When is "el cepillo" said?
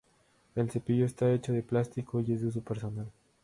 0.55-1.05